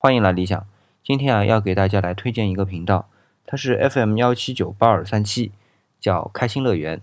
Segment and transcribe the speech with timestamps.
[0.00, 0.64] 欢迎来理想。
[1.02, 3.08] 今天啊，要给大家来推荐一个频道，
[3.44, 5.50] 它是 FM 幺七九八二三七，
[5.98, 7.00] 叫开心乐园。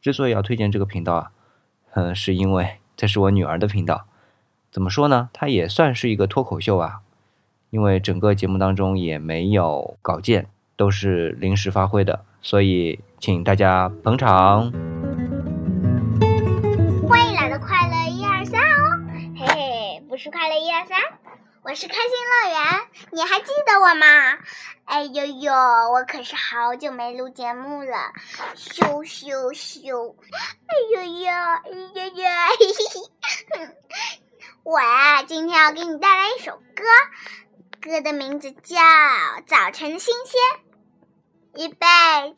[0.00, 1.30] 之所以要推荐这个频道啊，
[1.92, 4.06] 嗯，是因为这是我女儿的频道。
[4.72, 5.28] 怎么说呢？
[5.34, 7.00] 它也算是一个脱口秀啊，
[7.68, 14.72] 因为整个节目当中也没有稿件，都是临时发挥的，所以请大家捧场。
[17.06, 19.04] 欢迎来到快乐一二三哦，
[19.36, 20.98] 嘿嘿，不是快乐一二三。
[21.68, 24.38] 我是开心乐园，你还记得我吗？
[24.86, 28.14] 哎呦呦，我可是好久没录节目了，
[28.56, 30.14] 咻咻咻！
[30.66, 32.24] 哎呦呦，哎呦呦，
[32.58, 32.84] 嘿嘿
[33.52, 33.76] 嘿。
[34.62, 36.84] 我呀，今天要给你带来一首歌，
[37.82, 38.76] 歌的名字叫
[39.46, 40.40] 《早晨新鲜》。
[41.62, 41.86] 预备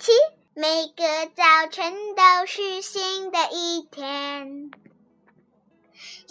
[0.01, 0.11] 起，
[0.55, 4.73] 每个早晨都是新的一天。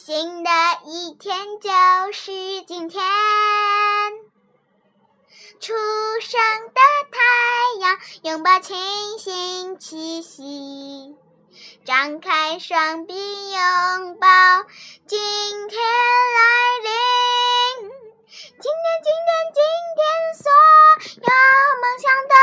[0.10, 0.50] 新的
[0.86, 1.70] 一天就
[2.14, 3.00] 是今天，
[5.60, 5.72] 初
[6.20, 6.42] 升
[6.74, 7.20] 的太
[7.80, 8.76] 阳拥抱清
[9.20, 11.16] 新气息，
[11.86, 14.28] 张开双臂拥抱
[15.06, 15.20] 今
[15.70, 16.42] 天来
[16.82, 16.90] 临。
[18.32, 18.66] 今天，
[19.04, 19.62] 今天，今
[19.96, 20.02] 天，
[20.34, 20.50] 所
[21.22, 21.30] 有
[21.82, 22.34] 梦想都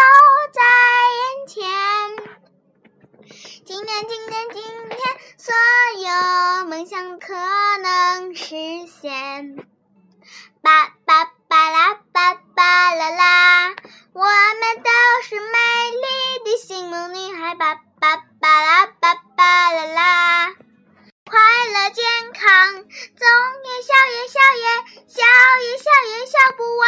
[22.47, 23.27] 总
[23.65, 24.67] 也笑也笑也
[25.09, 25.21] 笑
[25.63, 26.85] 也笑也笑不完。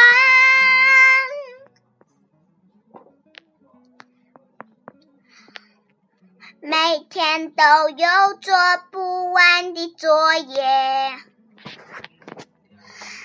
[6.60, 8.54] 每天都有做
[8.90, 10.62] 不完的作业，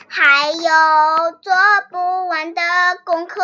[0.07, 1.53] 还有做
[1.89, 2.61] 不完的
[3.03, 3.41] 功课。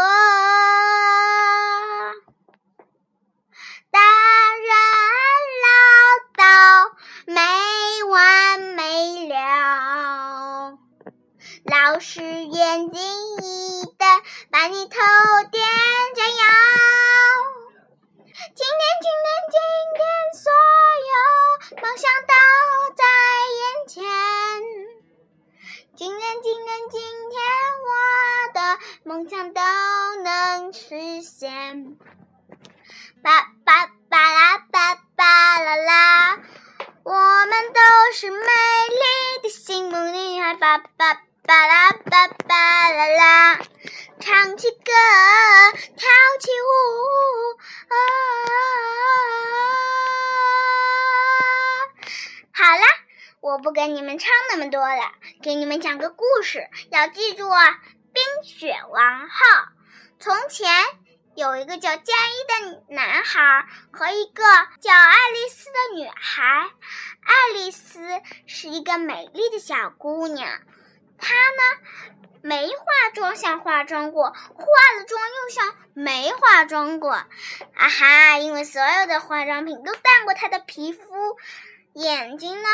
[11.70, 13.00] 老师眼睛
[13.44, 14.96] 一瞪，把你头
[15.52, 15.64] 点
[16.16, 16.44] 着摇。
[18.26, 19.62] 今天，今天，今
[19.94, 20.02] 天，
[20.34, 20.52] 所
[21.06, 21.14] 有
[21.80, 22.34] 梦想都
[22.96, 23.04] 在
[23.54, 24.02] 眼前。
[25.96, 27.40] 今天，今天，今天，
[27.86, 27.92] 我
[28.56, 28.60] 的
[29.04, 29.62] 梦想都
[30.24, 31.98] 能实现。
[33.22, 36.40] 巴巴巴拉巴巴啦啦，
[37.04, 37.80] 我们都
[38.16, 38.32] 是
[53.60, 55.12] 不跟你们唱那么多了，
[55.42, 57.80] 给你们讲个故事，要记住啊！
[58.14, 59.36] 冰雪王后。
[60.20, 60.68] 从前
[61.36, 64.44] 有一个叫加一的男孩和一个
[64.82, 66.70] 叫爱丽丝的女孩。
[67.22, 70.48] 爱丽丝是一个美丽的小姑娘，
[71.18, 72.10] 她呢？
[72.42, 72.84] 没化
[73.14, 74.66] 妆像化妆过，化
[74.98, 77.28] 了妆又像没化妆过，啊
[77.76, 78.38] 哈！
[78.38, 81.04] 因为所有的化妆品都淡过她的皮肤，
[81.94, 82.70] 眼睛呢？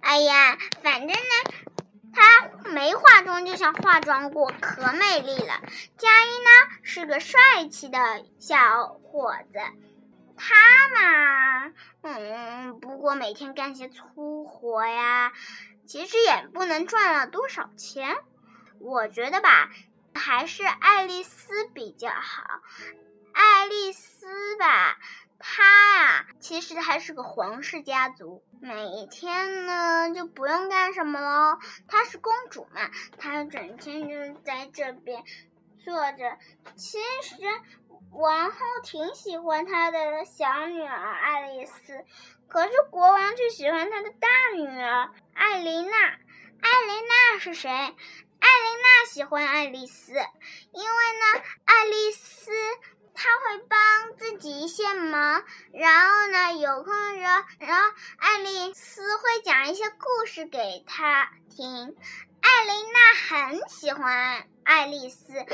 [0.00, 1.14] 哎呀，反正呢，
[2.12, 5.60] 她没化妆就像化妆过，可美丽了。
[5.96, 7.98] 佳一呢是个帅气的
[8.38, 9.58] 小伙子，
[10.36, 10.54] 他
[10.94, 11.72] 嘛，
[12.02, 15.32] 嗯，不过每天干些粗活呀，
[15.86, 18.16] 其实也不能赚了多少钱。
[18.80, 19.70] 我觉得吧，
[20.14, 22.44] 还是爱丽丝比较好。
[23.32, 24.26] 爱丽丝，
[26.60, 31.56] 其实还是个皇室家族，每天呢就不用干什么喽。
[31.86, 35.22] 她是公主嘛，她整天就在这边
[35.78, 36.36] 坐着。
[36.74, 37.36] 其实
[38.10, 42.04] 王后挺喜欢她的小女儿爱丽丝，
[42.48, 45.96] 可是国王却喜欢他的大女儿艾琳娜。
[45.96, 47.70] 艾琳娜是谁？
[47.70, 47.94] 艾琳
[48.82, 50.88] 娜喜欢爱丽丝，因为
[51.38, 52.50] 呢，爱丽丝
[53.14, 54.37] 她会帮自
[54.78, 61.96] 己一些忙，然后呢，有空的时候，然后爱丽丝会讲一些故事给她听。
[62.40, 65.44] 艾琳娜很喜欢爱丽丝，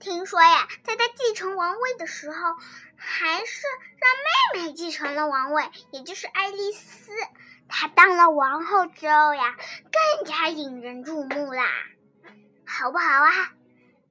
[0.00, 2.56] 听说呀，在她继承王位的时候，
[2.96, 3.62] 还是
[4.00, 7.12] 让妹妹继承了王位，也就是爱丽丝。
[7.68, 9.56] 她当了王后之后呀，
[10.16, 11.64] 更加引人注目啦。
[12.66, 13.52] 好不好啊？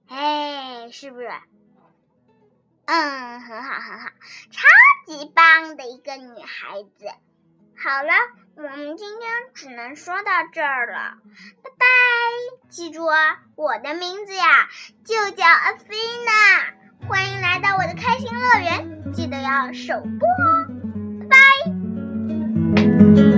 [0.08, 1.30] 哎，是不是？
[2.86, 4.01] 嗯，很好，很好，
[4.52, 4.62] 超
[5.06, 7.06] 级棒的一个女孩子。
[7.78, 8.14] 好了，
[8.56, 11.18] 我们今天只能说到这儿了，
[11.64, 11.86] 拜拜！
[12.70, 14.70] 记住啊，我的名字呀
[15.04, 15.96] 就叫阿菲
[16.26, 20.68] 娜，欢迎来到我的开心乐园，记得要首播哦，
[21.28, 21.38] 拜
[23.16, 23.31] 拜。